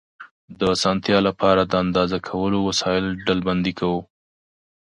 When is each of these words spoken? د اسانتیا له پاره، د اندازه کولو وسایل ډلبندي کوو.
د 0.59 0.61
اسانتیا 0.75 1.17
له 1.27 1.31
پاره، 1.39 1.63
د 1.67 1.73
اندازه 1.83 2.17
کولو 2.29 2.57
وسایل 2.69 3.05
ډلبندي 3.25 3.73
کوو. 3.79 4.01